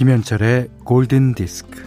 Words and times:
김현철의 0.00 0.68
골든 0.84 1.34
디스크. 1.34 1.84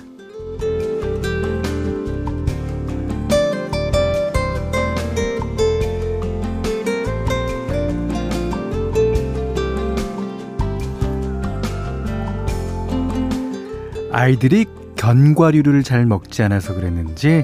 아이들이 14.12 14.68
견과류를 14.96 15.82
잘 15.82 16.06
먹지 16.06 16.44
않아서 16.44 16.76
그랬는지 16.76 17.44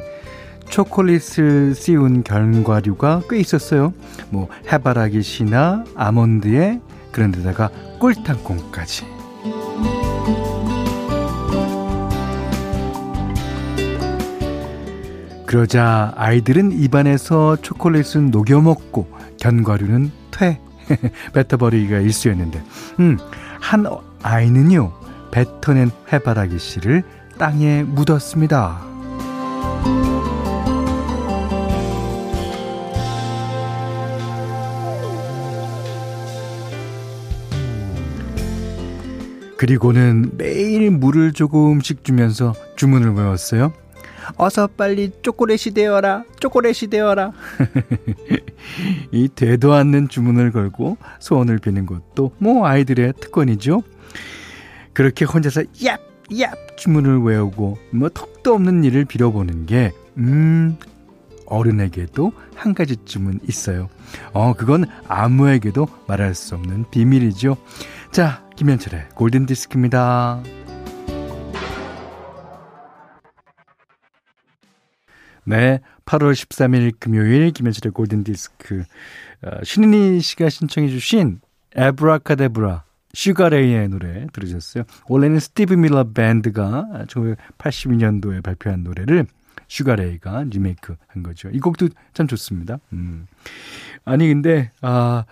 초콜릿을 0.70 1.74
씌운 1.74 2.22
견과류가 2.22 3.24
꽤 3.28 3.40
있었어요. 3.40 3.92
뭐 4.30 4.50
해바라기 4.72 5.24
씨나 5.24 5.84
아몬드에 5.96 6.80
그런 7.12 7.32
데다가 7.32 7.72
꿀탕콩까지. 8.00 9.18
그러자 15.50 16.14
아이들은 16.16 16.74
입안에서 16.74 17.56
초콜릿은 17.56 18.30
녹여 18.30 18.62
먹고 18.62 19.12
견과류는 19.40 20.12
퇴 20.30 20.60
뱉어버리기가 21.34 22.02
일쑤였는데, 22.02 22.64
음, 23.00 23.18
한 23.60 23.84
아이는요 24.22 24.94
뱉어낸 25.32 25.90
해바라기 26.14 26.60
씨를 26.60 27.02
땅에 27.40 27.82
묻었습니다. 27.82 28.80
그리고는 39.58 40.30
매일 40.38 40.92
물을 40.92 41.34
조금씩 41.34 42.04
주면서 42.04 42.54
주문을 42.76 43.16
외웠어요. 43.16 43.74
어서 44.38 44.68
빨리 44.68 45.12
초콜릿이 45.22 45.72
되어라, 45.72 46.24
초콜릿이 46.40 46.88
되어라. 46.88 47.32
이 49.12 49.30
되도 49.34 49.74
않는 49.74 50.10
주문을 50.10 50.52
걸고 50.52 50.98
소원을 51.20 51.60
비는 51.60 51.86
것도 51.86 52.32
뭐 52.38 52.66
아이들의 52.68 53.14
특권이죠. 53.20 53.84
그렇게 54.94 55.26
혼자서 55.26 55.62
얍, 55.62 56.00
얍 56.32 56.78
주문을 56.78 57.22
외우고 57.22 57.78
뭐 57.92 58.10
턱도 58.10 58.54
없는 58.54 58.84
일을 58.84 59.06
빌어보는 59.06 59.66
게, 59.66 59.92
음, 60.18 60.78
어른에게도 61.46 62.32
한 62.56 62.74
가지쯤은 62.74 63.40
있어요. 63.48 63.90
어, 64.34 64.54
그건 64.54 64.86
아무에게도 65.08 65.88
말할 66.08 66.36
수 66.36 66.56
없는 66.56 66.86
비밀이죠. 66.92 67.58
자, 68.12 68.44
김현철의 68.56 69.10
골든 69.16 69.46
디스크입니다. 69.46 70.42
네, 75.50 75.80
8월 76.06 76.34
13일 76.34 76.94
금요일 77.00 77.50
김현철의 77.50 77.92
골든 77.92 78.24
디스크 78.24 78.84
어, 79.42 79.64
신인희 79.64 80.22
씨가 80.22 80.48
신청해 80.48 80.90
주신 80.90 81.40
에브라카데브라 81.76 82.84
슈가레이의 83.16 83.90
노래 83.90 84.28
들으셨어요. 84.32 84.84
원래는 85.08 85.40
스티브 85.40 85.74
밀러 85.74 86.12
밴드가 86.14 86.88
1982년도에 87.08 88.44
발표한 88.44 88.84
노래를 88.84 89.26
슈가레이가 89.68 90.44
리메이크 90.52 90.96
한 91.08 91.24
거죠. 91.24 91.50
이 91.52 91.60
곡도 91.60 91.90
참 92.14 92.28
좋습니다. 92.28 92.78
음. 92.94 93.26
아니 94.06 94.28
근데 94.28 94.72
아 94.82 95.26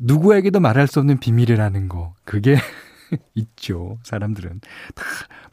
누구에게도 0.00 0.60
말할 0.60 0.86
수 0.86 1.00
없는 1.00 1.18
비밀이라는 1.18 1.88
거, 1.88 2.14
그게 2.22 2.54
있죠. 3.34 3.98
사람들은. 4.04 4.60
다 4.94 5.04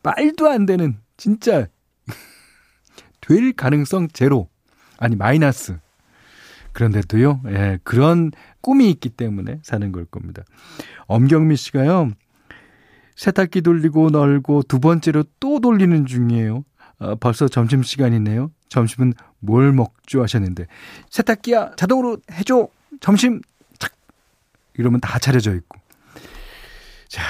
말도 0.03 0.47
안 0.47 0.67
되는, 0.67 0.97
진짜, 1.17 1.65
될 3.27 3.53
가능성 3.53 4.09
제로. 4.09 4.49
아니, 4.97 5.15
마이너스. 5.15 5.77
그런데도요, 6.73 7.41
예, 7.47 7.79
그런 7.83 8.31
꿈이 8.59 8.89
있기 8.89 9.09
때문에 9.09 9.59
사는 9.63 9.91
걸 9.93 10.05
겁니다. 10.05 10.43
엄경미 11.07 11.55
씨가요, 11.55 12.11
세탁기 13.15 13.61
돌리고 13.61 14.09
널고 14.09 14.63
두 14.63 14.79
번째로 14.81 15.23
또 15.39 15.61
돌리는 15.61 16.05
중이에요. 16.05 16.65
아, 16.99 17.15
벌써 17.15 17.47
점심시간이네요. 17.47 18.51
점심은 18.67 19.13
뭘 19.39 19.71
먹죠? 19.71 20.21
하셨는데, 20.21 20.67
세탁기야, 21.09 21.75
자동으로 21.77 22.17
해줘! 22.31 22.67
점심 22.99 23.41
이러면 24.77 24.99
다 24.99 25.17
차려져 25.19 25.55
있고. 25.55 25.79
자, 27.07 27.23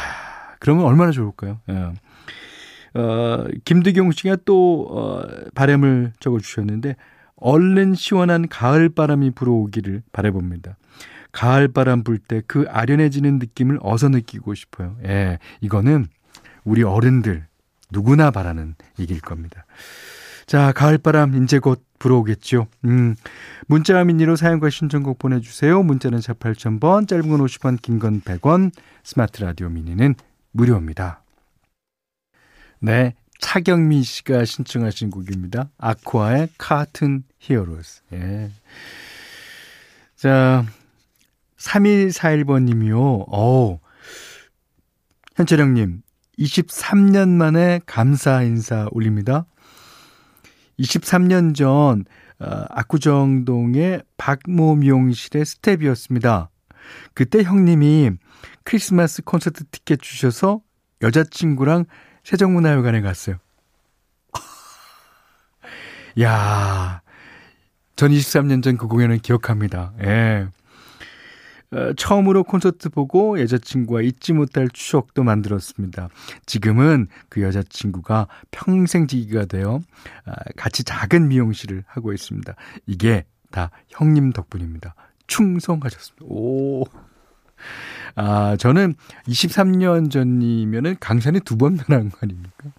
그러면 0.59 0.85
얼마나 0.85 1.11
좋을까요? 1.11 1.59
예. 1.69 1.93
어, 2.95 3.45
김두경 3.65 4.11
씨가 4.11 4.37
또, 4.45 4.87
어, 4.89 5.23
바램을 5.53 6.13
적어 6.19 6.39
주셨는데, 6.39 6.95
얼른 7.37 7.95
시원한 7.95 8.47
가을 8.47 8.89
바람이 8.89 9.31
불어오기를 9.31 10.03
바래봅니다. 10.13 10.77
가을 11.33 11.67
바람 11.67 12.03
불 12.03 12.17
때 12.19 12.41
그 12.47 12.65
아련해지는 12.69 13.39
느낌을 13.39 13.79
어서 13.81 14.07
느끼고 14.07 14.55
싶어요. 14.55 14.95
예, 15.05 15.37
이거는 15.59 16.07
우리 16.63 16.81
어른들 16.83 17.45
누구나 17.91 18.31
바라는 18.31 18.75
얘기일 18.99 19.19
겁니다. 19.19 19.65
자, 20.45 20.71
가을바람 20.71 21.43
이제 21.43 21.59
곧 21.59 21.83
불어오겠죠. 21.99 22.67
음, 22.85 23.15
문자와 23.67 24.05
미니로 24.05 24.35
사연과 24.37 24.69
신청곡 24.69 25.19
보내주세요. 25.19 25.83
문자는 25.83 26.21
4 26.21 26.33
8000번, 26.33 27.07
짧은 27.07 27.27
건 27.29 27.39
50원, 27.41 27.81
긴 27.81 27.99
건 27.99 28.21
100원, 28.21 28.71
스마트 29.03 29.41
라디오 29.43 29.67
미니는 29.69 30.15
무료입니다. 30.51 31.21
네, 32.85 33.15
차경미 33.39 34.03
씨가 34.03 34.45
신청하신 34.45 35.09
곡입니다. 35.09 35.71
아쿠아의 35.79 36.49
Cartoon 36.59 37.23
Heroes. 37.39 38.03
예. 38.13 38.51
자, 40.15 40.63
3141번님이요. 41.57 43.25
어 43.27 43.79
현철형님, 45.35 46.03
23년 46.37 47.29
만에 47.29 47.79
감사 47.87 48.43
인사 48.43 48.87
올립니다. 48.91 49.47
23년 50.77 51.55
전 51.55 52.05
어, 52.37 52.65
압구정동의 52.69 54.03
박모 54.17 54.75
미용실의 54.75 55.43
스텝이었습니다. 55.43 56.51
그때 57.15 57.41
형님이 57.41 58.11
크리스마스 58.63 59.23
콘서트 59.23 59.63
티켓 59.71 60.03
주셔서 60.03 60.61
여자친구랑 61.01 61.85
세종문화회관에 62.25 63.01
갔어요. 63.01 63.37
야, 66.21 67.01
전 67.95 68.11
23년 68.11 68.61
전 68.63 68.77
그 68.77 68.87
공연을 68.87 69.19
기억합니다. 69.19 69.93
예. 70.01 70.47
어, 71.71 71.93
처음으로 71.93 72.43
콘서트 72.43 72.89
보고 72.89 73.39
여자친구와 73.39 74.01
잊지 74.01 74.33
못할 74.33 74.67
추억도 74.71 75.23
만들었습니다. 75.23 76.09
지금은 76.45 77.07
그 77.29 77.41
여자친구가 77.41 78.27
평생 78.51 79.07
지기가 79.07 79.45
되어 79.45 79.79
아, 80.25 80.33
같이 80.55 80.83
작은 80.83 81.27
미용실을 81.27 81.83
하고 81.87 82.13
있습니다. 82.13 82.53
이게 82.85 83.25
다 83.51 83.71
형님 83.89 84.31
덕분입니다. 84.31 84.95
충성하셨습니다. 85.27 86.25
오. 86.27 86.85
아, 88.15 88.55
저는 88.57 88.95
23년 89.27 90.09
전이면은 90.11 90.95
강산에 90.99 91.39
두 91.39 91.57
번 91.57 91.77
변한 91.77 92.09
거 92.09 92.17
아닙니까? 92.21 92.69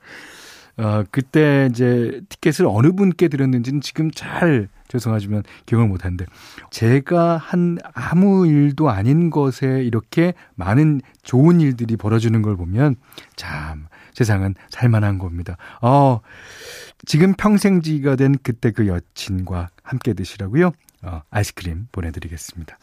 어, 0.78 1.05
그때 1.11 1.69
이제 1.70 2.20
티켓을 2.28 2.67
어느 2.69 2.93
분께 2.93 3.28
드렸는지는 3.28 3.81
지금 3.81 4.11
잘 4.11 4.69
죄송하지만 4.88 5.43
기억을 5.64 5.88
못하는데 5.88 6.26
제가 6.70 7.38
한 7.38 7.78
아무 7.94 8.46
일도 8.46 8.90
아닌 8.90 9.31
것에 9.31 9.82
이렇게 9.82 10.34
많은 10.55 11.00
좋은 11.23 11.61
일들이 11.61 11.96
벌어지는 11.96 12.43
걸 12.43 12.56
보면 12.56 12.96
참 13.37 13.87
세상은 14.12 14.55
살만한 14.69 15.19
겁니다. 15.19 15.56
어, 15.81 16.20
지금 17.06 17.32
평생지가 17.34 18.17
된 18.17 18.37
그때 18.43 18.70
그 18.70 18.87
여친과 18.87 19.69
함께 19.82 20.12
드시라고요. 20.12 20.73
어, 21.02 21.23
아이스크림 21.31 21.88
보내드리겠습니다. 21.90 22.78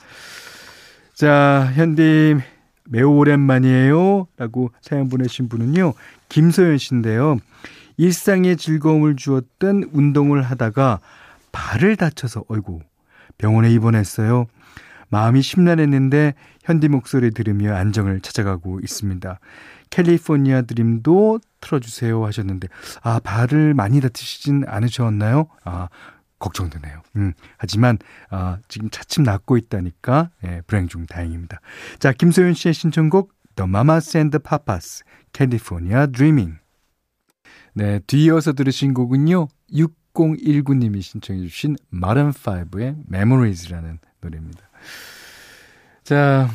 자, 1.14 1.72
현님 1.76 2.42
매우 2.86 3.12
오랜만이에요. 3.12 4.28
라고 4.38 4.72
사연 4.82 5.10
보내신 5.10 5.48
분은요. 5.48 5.94
김소연 6.30 6.80
씨인데요. 6.80 7.38
일상의 7.98 8.58
즐거움을 8.58 9.16
주었던 9.16 9.92
운동을 9.94 10.42
하다가 10.42 11.00
발을 11.52 11.96
다쳐서 11.96 12.46
어이구 12.50 12.80
병원에 13.38 13.70
입원했어요. 13.72 14.48
마음이 15.10 15.44
심란했는데 15.44 16.34
현디 16.64 16.88
목소리 16.90 17.30
들으며 17.30 17.76
안정을 17.76 18.22
찾아가고 18.22 18.80
있습니다. 18.80 19.40
캘리포니아 19.92 20.64
드림도 20.64 21.40
틀어주세요 21.62 22.26
하셨는데 22.26 22.68
아 23.04 23.20
발을 23.20 23.76
많이 23.76 24.02
다치시진 24.02 24.64
않으셨나요? 24.66 25.46
아 25.64 25.90
걱정되네요. 26.44 27.02
음, 27.16 27.34
하지만 27.58 27.98
아, 28.30 28.58
지금 28.68 28.90
차츰 28.90 29.24
낫고 29.24 29.58
있다니까 29.58 30.30
예, 30.46 30.62
불행 30.68 30.88
중 30.88 31.06
다행입니다. 31.06 31.62
자 32.00 32.12
김소연 32.12 32.54
씨의 32.54 32.74
신청곡 32.74 33.34
The 33.56 33.68
Mamas 33.68 34.18
and 34.18 34.38
the 34.38 34.42
Papas 34.44 35.04
캘리포니아 35.32 36.08
드리밍. 36.08 36.58
네, 37.74 38.00
뒤이어서 38.06 38.54
들으신 38.54 38.94
곡은요. 38.94 39.48
6019님이 39.72 41.02
신청해 41.02 41.42
주신 41.42 41.76
마른5의 41.92 43.06
Memories라는 43.12 44.00
노래입니다. 44.22 44.70
자, 46.04 46.50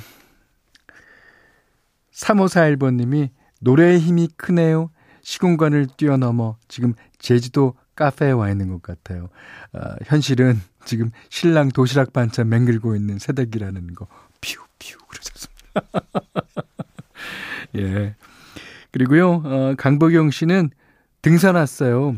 3541번님이 2.12 3.30
노래의 3.60 3.98
힘이 3.98 4.28
크네요. 4.36 4.90
시공간을 5.22 5.88
뛰어넘어 5.96 6.56
지금 6.68 6.94
제주도 7.18 7.74
카페에 7.98 8.30
와 8.30 8.48
있는 8.48 8.68
것 8.68 8.80
같아요. 8.80 9.28
아, 9.72 9.96
현실은 10.04 10.60
지금 10.84 11.10
신랑 11.30 11.68
도시락 11.70 12.12
반찬 12.12 12.48
맹글고 12.48 12.94
있는 12.94 13.18
새댁이라는 13.18 13.94
거. 13.94 14.06
퓨퓨 14.40 14.98
그러셨습니다. 15.08 15.82
예. 17.76 18.14
그리고요, 18.92 19.42
어, 19.44 19.74
강복영 19.76 20.30
씨는 20.30 20.70
등산 21.22 21.56
왔어요. 21.56 22.14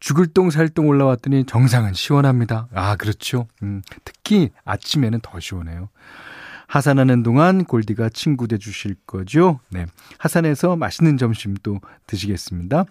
죽을 0.00 0.26
똥 0.26 0.50
살똥 0.50 0.86
올라왔더니 0.86 1.46
정상은 1.46 1.94
시원합니다. 1.94 2.68
아, 2.74 2.96
그렇죠. 2.96 3.48
음, 3.62 3.80
특히 4.04 4.50
아침에는 4.66 5.20
더 5.22 5.40
시원해요. 5.40 5.88
하산하는 6.66 7.22
동안 7.22 7.64
골디가 7.64 8.10
친구 8.10 8.48
돼 8.48 8.58
주실 8.58 8.96
거죠? 9.06 9.60
네. 9.70 9.86
하산해서 10.18 10.76
맛있는 10.76 11.16
점심 11.16 11.54
도 11.54 11.80
드시겠습니다. 12.06 12.84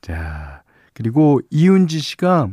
자, 0.00 0.62
그리고 0.94 1.40
이윤지 1.50 1.98
씨가 2.00 2.48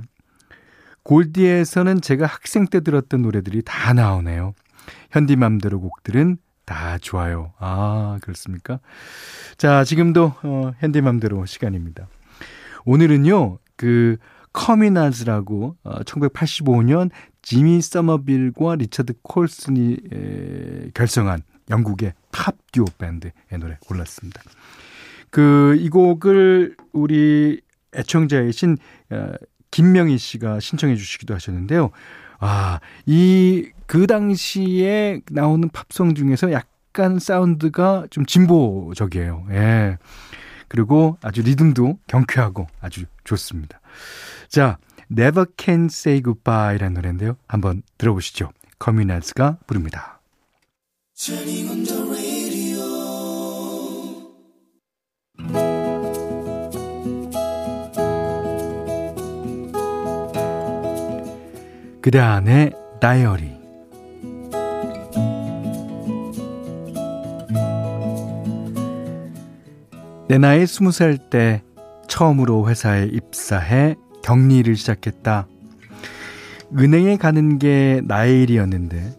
골디에서는 1.04 2.02
제가 2.02 2.26
학생 2.26 2.68
때 2.68 2.82
들었던 2.82 3.22
노래들이 3.22 3.64
다 3.64 3.94
나오네요. 3.94 4.54
현디맘대로 5.12 5.80
곡들은 5.80 6.38
다 6.66 6.98
좋아요. 7.00 7.54
아, 7.58 8.20
그렇습니까? 8.22 8.80
자, 9.58 9.84
지금도 9.84 10.34
어, 10.44 10.72
현디맘대로 10.80 11.46
시간입니다. 11.46 12.08
오늘은요, 12.86 13.58
그 13.76 14.18
커미나즈라고 14.54 15.76
어, 15.84 16.00
1985년 16.02 17.10
지미 17.42 17.82
서머빌과 17.82 18.76
리처드 18.76 19.14
콜슨이 19.24 19.98
에, 20.14 20.92
결성한 20.94 21.42
영국의 21.72 22.14
팝 22.32 22.56
듀오 22.72 22.86
밴드의 22.98 23.32
노래 23.60 23.78
골랐습니다. 23.88 24.42
그 25.32 25.78
이 25.80 25.90
곡을 25.90 26.76
우리 26.92 27.62
애청자이신 27.96 28.78
어, 29.12 29.32
김명희 29.72 30.18
씨가 30.18 30.60
신청해 30.60 30.96
주시기도 30.96 31.34
하셨는데요. 31.34 31.92
아, 32.40 32.80
이 33.06 33.72
그 33.90 34.06
당시에 34.06 35.22
나오는 35.32 35.68
팝송 35.68 36.14
중에서 36.14 36.52
약간 36.52 37.18
사운드가 37.18 38.06
좀 38.12 38.24
진보적이에요. 38.24 39.48
예. 39.50 39.98
그리고 40.68 41.18
아주 41.24 41.42
리듬도 41.42 41.98
경쾌하고 42.06 42.68
아주 42.82 43.06
좋습니다. 43.24 43.82
자, 44.48 44.78
Never 45.12 45.48
Can 45.58 45.86
Say 45.86 46.22
Goodbye라는 46.22 46.94
노래인데요. 46.94 47.36
한번 47.48 47.82
들어보시죠. 47.98 48.52
커뮤널스가 48.78 49.58
부릅니다. 49.66 50.22
그대 62.10 62.18
안의 62.18 62.72
다이어리 63.00 63.52
내 70.28 70.40
나이 70.40 70.66
스무 70.66 70.92
살 70.92 71.20
때 71.30 71.62
처음으로 72.08 72.68
회사에 72.68 73.06
입사해 73.06 73.96
격리를 74.24 74.76
시작했다. 74.76 75.48
은행에 76.76 77.18
가는 77.18 77.60
게 77.60 78.02
나의 78.06 78.42
일이었는데 78.42 79.14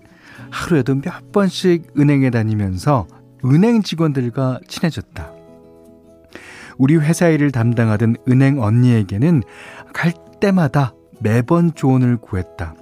하루에도 0.50 0.96
몇 0.96 1.30
번씩 1.30 1.92
은행에 1.96 2.30
다니면서 2.30 3.06
은행 3.44 3.82
직원들과 3.82 4.62
친해졌다. 4.66 5.30
우리 6.76 6.96
회사 6.96 7.28
일을 7.28 7.52
담당하던 7.52 8.16
은행 8.28 8.60
언니에게는 8.60 9.44
갈 9.92 10.12
때마다 10.40 10.94
매번 11.20 11.74
조언을 11.74 12.16
구했다. 12.16 12.74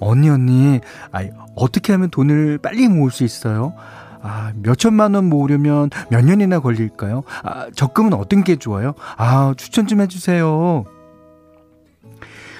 언니 0.00 0.28
언니, 0.28 0.80
아이, 1.12 1.30
어떻게 1.54 1.92
하면 1.92 2.10
돈을 2.10 2.58
빨리 2.58 2.88
모을 2.88 3.10
수 3.10 3.24
있어요? 3.24 3.74
아, 4.22 4.52
몇 4.56 4.76
천만 4.78 5.14
원 5.14 5.26
모으려면 5.28 5.90
몇 6.10 6.24
년이나 6.24 6.60
걸릴까요? 6.60 7.22
아, 7.42 7.68
적금은 7.74 8.12
어떤 8.14 8.44
게 8.44 8.56
좋아요? 8.56 8.94
아, 9.16 9.54
추천 9.56 9.86
좀 9.86 10.00
해주세요. 10.00 10.84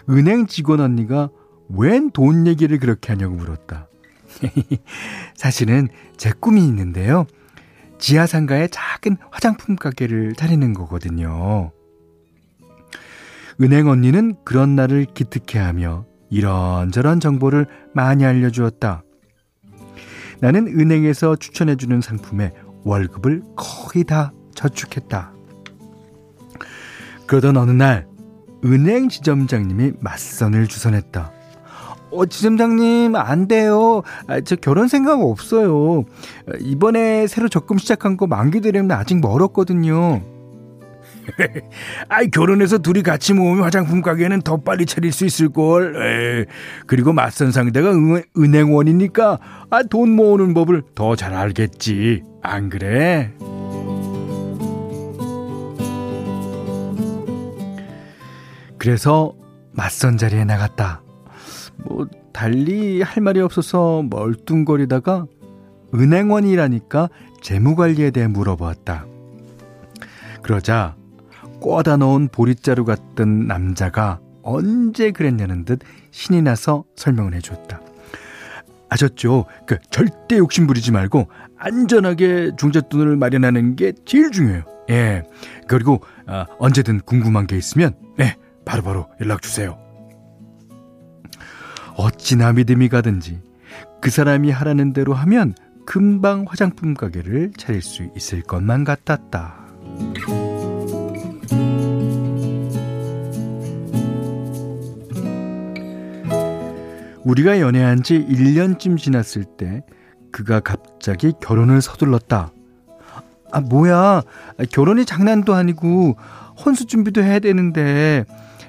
은행 0.09 0.47
직원 0.47 0.81
언니가 0.81 1.29
웬 1.69 2.11
돈 2.11 2.47
얘기를 2.47 2.79
그렇게 2.79 3.13
하냐고 3.13 3.35
물었다. 3.35 3.89
사실은 5.35 5.89
제 6.17 6.31
꿈이 6.31 6.65
있는데요. 6.67 7.27
지하상가에 7.99 8.69
작은 8.69 9.17
화장품 9.31 9.75
가게를 9.75 10.35
차리는 10.35 10.73
거거든요. 10.75 11.73
은행 13.61 13.89
언니는 13.89 14.37
그런 14.45 14.77
날을 14.77 15.07
기특해 15.07 15.59
하며 15.59 16.05
이런저런 16.31 17.21
정보를 17.21 17.67
많이 17.95 18.25
알려주었다. 18.25 19.03
나는 20.41 20.67
은행에서 20.67 21.37
추천해주는 21.37 22.01
상품에 22.01 22.53
월급을 22.85 23.43
거의 23.57 24.05
다 24.05 24.33
저축했다. 24.55 25.33
그러던 27.27 27.57
어느 27.57 27.71
날 27.71 28.07
은행 28.65 29.09
지점장님이 29.09 29.93
맞선을 30.01 30.67
주선했다. 30.67 31.33
어, 32.11 32.25
지점장님, 32.25 33.15
안 33.17 33.49
돼요. 33.49 34.03
아, 34.27 34.41
저 34.41 34.57
결혼 34.57 34.89
생각 34.89 35.21
없어요. 35.21 36.05
이번에 36.61 37.27
새로 37.27 37.49
적금 37.49 37.79
시작한 37.79 38.17
거 38.17 38.27
만기 38.27 38.61
되려면 38.61 38.93
아직 38.93 39.21
멀었거든요. 39.21 40.23
아이 42.09 42.29
결혼해서 42.31 42.79
둘이 42.79 43.03
같이 43.03 43.33
모으면 43.35 43.65
화장품 43.65 44.03
가게는 44.03 44.43
더 44.43 44.57
빨리 44.59 44.87
차릴 44.87 45.13
수 45.13 45.25
있을걸. 45.25 45.97
에이, 45.97 46.45
그리고 46.87 47.13
맞선 47.13 47.53
상대가 47.53 47.91
은, 47.91 48.23
은행원이니까 48.37 49.39
아, 49.71 49.83
돈 49.83 50.11
모으는 50.11 50.55
법을 50.55 50.83
더 50.95 51.17
잘 51.17 51.35
알겠지. 51.35 52.23
안 52.43 52.69
그래? 52.69 53.33
그래서 58.79 59.35
맞선 59.73 60.17
자리에 60.17 60.45
나갔다. 60.45 61.03
뭐 61.77 62.07
달리 62.33 63.03
할 63.03 63.23
말이 63.23 63.41
없어서 63.41 64.03
멀뚱거리다가 64.09 65.27
은행원이라니까 65.95 67.09
재무관리에 67.41 68.11
대해 68.11 68.27
물어보았다. 68.27 69.07
그러자 70.43 70.97
꽂아 71.61 71.97
놓은 71.97 72.29
보릿자루 72.29 72.85
같던 72.85 73.47
남자가 73.47 74.21
언제 74.43 75.11
그랬냐는 75.11 75.65
듯 75.65 75.81
신이 76.11 76.43
나서 76.43 76.85
설명을 76.97 77.35
해주었다. 77.35 77.81
아셨죠? 78.89 79.47
그 79.67 79.79
절대 79.91 80.39
욕심 80.39 80.67
부리지 80.67 80.93
말고 80.93 81.29
안전하게 81.59 82.53
중잣돈을 82.57 83.17
마련하는 83.17 83.77
게 83.77 83.93
제일 84.05 84.31
중요해요. 84.31 84.63
예. 84.91 85.25
그리고 85.67 86.01
아, 86.27 86.47
언제든 86.59 87.01
궁금한 87.01 87.47
게 87.47 87.57
있으면 87.57 87.95
네 88.17 88.37
바로바로 88.65 89.09
연락 89.21 89.43
주세요. 89.43 89.79
어찌나 91.97 92.53
믿음이 92.53 92.89
가든지 92.89 93.41
그 94.01 94.11
사람이 94.11 94.51
하라는 94.51 94.93
대로 94.93 95.15
하면 95.15 95.55
금방 95.87 96.45
화장품 96.47 96.95
가게를 96.95 97.53
차릴 97.57 97.83
수 97.83 98.09
있을 98.15 98.43
것만 98.43 98.85
같았다. 98.85 99.67
우리가 107.27 107.59
연애한 107.59 108.05
지 108.05 108.25
1년쯤 108.25 108.99
지났을 108.99 109.45
때 109.45 109.83
그가 110.31 110.61
갑자기 110.61 111.33
결혼을 111.43 111.83
서둘렀다. 111.83 112.53
아, 113.51 113.61
뭐야. 113.61 114.23
결혼이 114.71 115.05
장난도 115.05 115.53
아니고 115.53 116.17
혼수 116.65 116.87
준비도 116.87 117.25
해야 117.25 117.41
되는데 117.41 118.25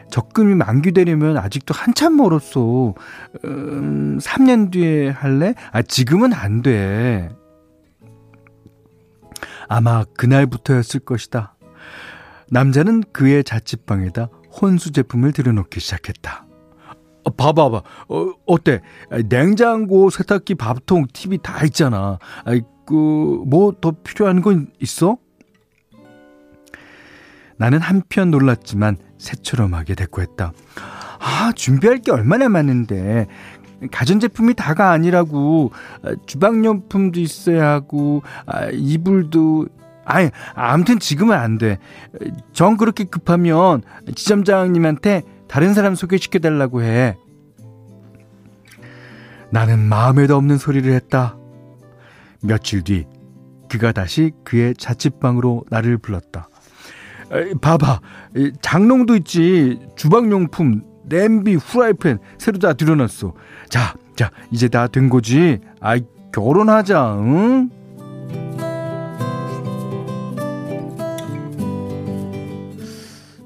적금이 0.09 0.55
만기되려면 0.55 1.37
아직도 1.37 1.75
한참 1.75 2.17
멀었어. 2.17 2.95
음, 3.45 4.17
3년 4.19 4.71
뒤에 4.71 5.09
할래? 5.09 5.53
아, 5.71 5.83
지금은 5.83 6.33
안 6.33 6.63
돼. 6.63 7.29
아마 9.67 10.03
그날부터였을 10.17 11.01
것이다. 11.01 11.55
남자는 12.49 13.03
그의 13.13 13.43
자취방에다 13.43 14.29
혼수 14.49 14.91
제품을 14.93 15.33
들여놓기 15.33 15.79
시작했다. 15.79 16.46
어, 17.27 17.29
봐봐봐. 17.29 17.81
어, 18.09 18.31
어때? 18.45 18.81
냉장고, 19.27 20.09
세탁기, 20.09 20.55
밥통, 20.55 21.07
TV 21.11 21.39
다 21.43 21.63
있잖아. 21.65 22.19
그, 22.85 22.93
뭐 23.45 23.73
더 23.81 23.91
필요한 24.03 24.41
건 24.41 24.67
있어? 24.79 25.17
나는 27.57 27.79
한편 27.81 28.31
놀랐지만 28.31 28.97
새처럼 29.17 29.73
하게 29.73 29.95
대꾸했다. 29.95 30.53
아, 31.19 31.51
준비할 31.55 31.97
게 31.97 32.11
얼마나 32.11 32.47
많은데. 32.47 33.27
가전제품이 33.91 34.53
다가 34.53 34.91
아니라고. 34.91 35.71
아, 36.03 36.11
주방용품도 36.25 37.19
있어야 37.19 37.69
하고, 37.69 38.21
아, 38.45 38.67
이불도. 38.71 39.67
아니, 40.05 40.29
아무튼 40.55 40.99
지금은 40.99 41.35
안 41.37 41.57
돼. 41.57 41.77
정 42.53 42.77
그렇게 42.77 43.03
급하면 43.03 43.81
지점장님한테 44.15 45.23
다른 45.47 45.73
사람 45.73 45.95
소개시켜 45.95 46.39
달라고 46.39 46.81
해. 46.83 47.17
나는 49.49 49.79
마음에도 49.79 50.35
없는 50.35 50.57
소리를 50.57 50.91
했다. 50.93 51.37
며칠 52.43 52.83
뒤 52.83 53.05
그가 53.69 53.91
다시 53.91 54.31
그의 54.43 54.73
자취방으로 54.75 55.65
나를 55.69 55.97
불렀다. 55.97 56.49
봐봐, 57.61 57.99
장롱도 58.61 59.15
있지. 59.17 59.79
주방용품, 59.95 60.81
냄비, 61.05 61.55
후라이팬 61.55 62.19
새로 62.37 62.59
다 62.59 62.73
들여놨어. 62.73 63.33
자, 63.69 63.95
자, 64.15 64.31
이제 64.51 64.67
다 64.69 64.87
된 64.87 65.09
거지. 65.09 65.59
아이, 65.81 66.01
결혼하자, 66.33 67.15
응? 67.19 67.69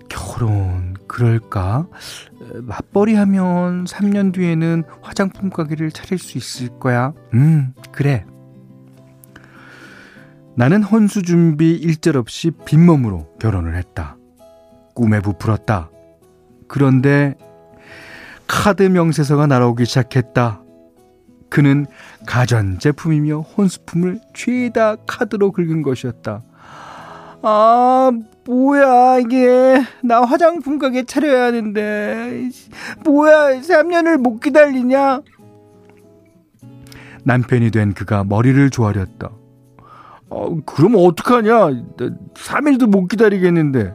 결혼, 0.10 0.81
그럴까? 1.22 1.88
맞벌이 2.64 3.14
하면 3.14 3.86
3년 3.86 4.34
뒤에는 4.34 4.84
화장품 5.02 5.52
가게를 5.52 5.92
차릴 5.92 6.18
수 6.18 6.40
있을 6.40 6.80
거야. 6.80 7.14
음, 7.36 7.74
그래. 7.92 8.26
나는 10.56 10.82
혼수 10.82 11.22
준비 11.22 11.76
일절 11.76 12.18
없이 12.18 12.50
빈몸으로 12.66 13.36
결혼을 13.40 13.76
했다. 13.76 14.18
꿈에 14.96 15.20
부풀었다. 15.22 15.92
그런데 16.68 17.36
카드 18.48 18.82
명세서가 18.82 19.46
날아오기 19.46 19.86
시작했다. 19.86 20.64
그는 21.50 21.86
가전제품이며 22.26 23.42
혼수품을 23.42 24.22
죄다 24.34 24.96
카드로 25.06 25.52
긁은 25.52 25.84
것이었다. 25.84 26.42
아, 27.44 28.12
뭐야, 28.46 29.20
이게. 29.20 29.82
나 30.04 30.22
화장품 30.22 30.78
가게 30.78 31.04
차려야 31.04 31.46
하는데. 31.46 32.50
뭐야, 33.04 33.62
3년을 33.62 34.18
못 34.18 34.40
기다리냐? 34.40 35.22
남편이 37.24 37.72
된 37.72 37.94
그가 37.94 38.24
머리를 38.24 38.70
조아렸다. 38.70 39.32
어, 40.30 40.56
그럼 40.66 40.96
어떡하냐? 40.98 41.52
3일도 42.34 42.88
못 42.88 43.08
기다리겠는데. 43.08 43.94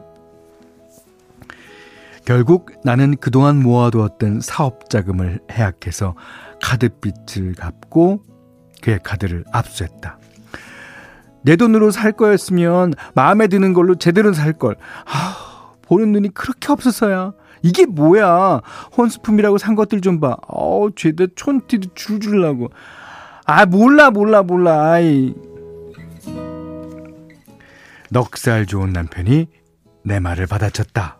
결국 2.25 2.71
나는 2.83 3.15
그동안 3.15 3.63
모아두었던 3.63 4.41
사업 4.41 4.89
자금을 4.89 5.39
해약해서 5.49 6.15
카드빚을 6.61 7.55
갚고 7.55 8.21
그의 8.81 8.99
카드를 9.01 9.45
압수했다. 9.53 10.19
내 11.41 11.55
돈으로 11.55 11.91
살 11.91 12.11
거였으면 12.11 12.93
마음에 13.13 13.47
드는 13.47 13.73
걸로 13.73 13.95
제대로 13.95 14.33
살 14.33 14.53
걸. 14.53 14.75
아, 15.05 15.73
보는 15.83 16.11
눈이 16.11 16.29
그렇게 16.33 16.71
없어서야. 16.71 17.33
이게 17.63 17.85
뭐야? 17.85 18.61
혼수품이라고 18.97 19.57
산 19.57 19.75
것들 19.75 20.01
좀 20.01 20.19
봐. 20.19 20.37
어, 20.47 20.87
죄다 20.95 21.25
촌티도 21.35 21.93
줄줄 21.95 22.41
나고. 22.41 22.69
아, 23.45 23.65
몰라, 23.65 24.11
몰라, 24.11 24.43
몰라. 24.43 24.91
아이. 24.91 25.33
넉살 28.09 28.65
좋은 28.65 28.91
남편이 28.93 29.47
내 30.03 30.19
말을 30.19 30.47
받아쳤다. 30.47 31.17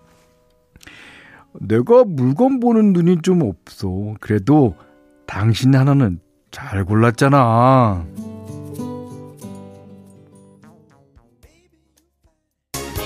내가 1.59 2.03
물건 2.05 2.59
보는 2.59 2.93
눈이 2.93 3.21
좀 3.23 3.41
없어. 3.41 4.13
그래도 4.19 4.75
당신 5.25 5.75
하나는 5.75 6.19
잘 6.51 6.85
골랐잖아. 6.85 8.05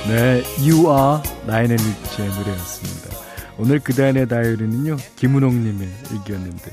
네, 0.08 0.44
You 0.58 0.88
Are 0.90 1.22
라이언 1.48 1.72
리치의 1.76 2.30
노래였습니다. 2.30 3.18
오늘 3.58 3.80
그단의 3.80 4.28
다이어리는요, 4.28 4.98
김은옥님의 5.16 5.88
얘기였는데. 6.14 6.72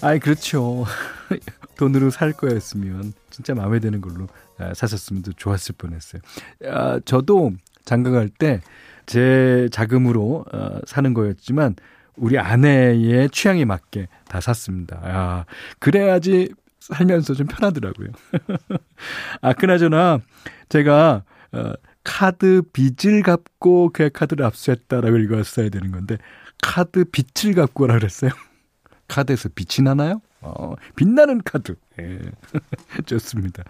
아이, 0.00 0.18
그렇죠. 0.18 0.84
돈으로 1.76 2.10
살 2.10 2.32
거였으면 2.32 3.12
진짜 3.30 3.54
마음에 3.54 3.78
드는 3.78 4.00
걸로 4.00 4.26
아, 4.58 4.72
사셨으면 4.74 5.22
좋았을 5.36 5.74
뻔했어요. 5.78 6.22
아, 6.66 7.00
저도 7.04 7.52
장가 7.84 8.10
갈 8.10 8.28
때 8.38 8.60
제 9.04 9.68
자금으로 9.72 10.44
어, 10.52 10.78
사는 10.86 11.12
거였지만 11.12 11.74
우리 12.14 12.38
아내의 12.38 13.30
취향에 13.30 13.64
맞게 13.64 14.06
다 14.28 14.40
샀습니다. 14.40 15.00
아, 15.02 15.44
그래야지 15.80 16.54
살면서 16.78 17.34
좀 17.34 17.48
편하더라고요. 17.48 18.08
아, 19.42 19.52
그나저나 19.54 20.20
제가 20.68 21.24
어, 21.50 21.72
카드 22.04 22.62
빚을 22.72 23.22
갚고 23.22 23.90
그 23.92 24.10
카드를 24.10 24.44
압수했다라고 24.44 25.16
읽었어야 25.18 25.68
되는 25.68 25.90
건데 25.92 26.18
카드 26.62 27.04
빚을 27.04 27.54
갚고 27.54 27.86
라 27.86 27.94
그랬어요. 27.94 28.30
카드에서 29.08 29.50
빛이 29.54 29.84
나나요? 29.84 30.20
어, 30.42 30.74
빛나는 30.96 31.42
카드. 31.44 31.76
예. 32.00 32.18
좋습니다. 33.06 33.62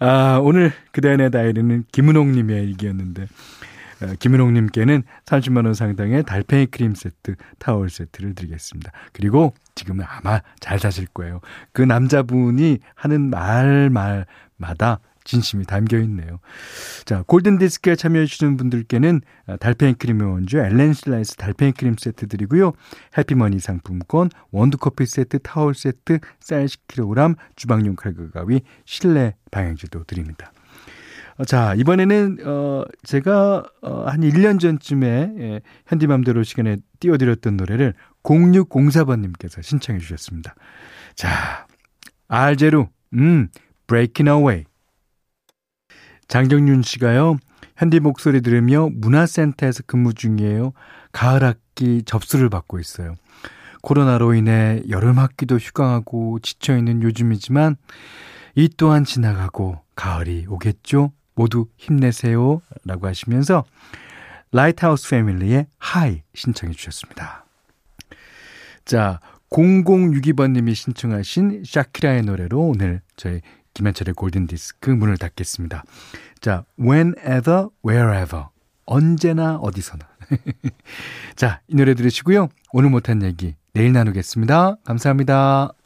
아, 0.00 0.38
오늘 0.42 0.72
그대안의 0.92 1.30
다이어리는 1.30 1.84
김은옥님의 1.92 2.68
얘기였는데, 2.68 3.26
어, 4.02 4.06
김은옥님께는 4.18 5.02
30만 5.26 5.64
원 5.66 5.74
상당의 5.74 6.22
달팽이 6.24 6.66
크림 6.66 6.94
세트, 6.94 7.34
타월 7.58 7.90
세트를 7.90 8.34
드리겠습니다. 8.34 8.90
그리고 9.12 9.54
지금은 9.74 10.04
아마 10.08 10.40
잘 10.60 10.78
사실 10.78 11.06
거예요. 11.06 11.40
그 11.72 11.82
남자분이 11.82 12.78
하는 12.94 13.30
말, 13.30 13.90
말마다 13.90 15.00
진심이 15.28 15.64
담겨 15.66 15.98
있네요. 15.98 16.40
자, 17.04 17.22
골든 17.26 17.58
디스크에 17.58 17.96
참여해 17.96 18.24
주시는 18.24 18.56
분들께는 18.56 19.20
달팽이 19.60 19.92
크림의 19.94 20.26
원주 20.26 20.58
엘렌 20.58 20.94
실라에서 20.94 21.34
달팽이 21.34 21.72
크림 21.72 21.96
세트 21.98 22.28
드리고요. 22.28 22.72
해피머니 23.16 23.60
상품권, 23.60 24.30
원두 24.50 24.78
커피 24.78 25.04
세트, 25.04 25.40
타월 25.40 25.74
세트, 25.74 26.20
쌀 26.40 26.64
10kg, 26.64 27.36
주방용 27.56 27.94
칼과 27.94 28.30
가위, 28.30 28.62
실내 28.86 29.34
방향제도 29.50 30.04
드립니다. 30.04 30.50
어, 31.36 31.44
자, 31.44 31.74
이번에는, 31.74 32.38
어, 32.44 32.84
제가, 33.04 33.64
어, 33.82 34.04
한 34.06 34.22
1년 34.22 34.58
전쯤에, 34.58 35.34
예, 35.38 35.60
현디맘대로 35.86 36.42
시간에 36.42 36.78
띄워드렸던 37.00 37.56
노래를 37.58 37.94
0604번님께서 38.24 39.62
신청해 39.62 40.00
주셨습니다. 40.00 40.54
자, 41.14 41.66
알제루, 42.28 42.88
음, 43.12 43.48
Breaking 43.86 44.28
Away. 44.28 44.64
장정윤 46.28 46.82
씨가요. 46.82 47.38
현디 47.76 48.00
목소리 48.00 48.40
들으며 48.40 48.88
문화센터에서 48.92 49.82
근무 49.86 50.14
중이에요. 50.14 50.72
가을 51.12 51.42
학기 51.42 52.02
접수를 52.04 52.48
받고 52.50 52.78
있어요. 52.78 53.14
코로나로 53.82 54.34
인해 54.34 54.82
여름 54.88 55.18
학기도 55.18 55.56
휴강하고 55.56 56.40
지쳐 56.40 56.76
있는 56.76 57.02
요즘이지만 57.02 57.76
이 58.54 58.68
또한 58.76 59.04
지나가고 59.04 59.80
가을이 59.94 60.46
오겠죠? 60.48 61.12
모두 61.34 61.66
힘내세요. 61.76 62.60
라고 62.84 63.06
하시면서 63.06 63.64
라이트하우스 64.50 65.10
패밀리의 65.10 65.66
High 65.78 66.22
신청해 66.34 66.74
주셨습니다. 66.74 67.44
자, 68.84 69.20
0062번님이 69.50 70.74
신청하신 70.74 71.62
샤키라의 71.64 72.22
노래로 72.22 72.60
오늘 72.60 73.00
저희 73.16 73.40
김현철의 73.78 74.14
골든디스크 74.14 74.90
문을 74.90 75.16
닫겠습니다. 75.18 75.84
자, 76.40 76.64
whenever, 76.80 77.68
wherever. 77.86 78.46
언제나 78.86 79.56
어디서나. 79.56 80.04
자, 81.36 81.60
이 81.68 81.76
노래 81.76 81.94
들으시고요. 81.94 82.48
오늘 82.72 82.90
못한 82.90 83.22
얘기 83.22 83.54
내일 83.72 83.92
나누겠습니다. 83.92 84.78
감사합니다. 84.84 85.77